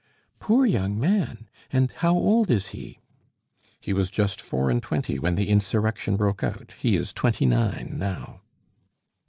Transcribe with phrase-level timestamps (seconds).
[0.39, 1.47] "Poor young man!
[1.71, 2.97] And how old is he?"
[3.79, 7.99] "He was just four and twenty when the insurrection broke out he is twenty nine
[7.99, 8.41] now."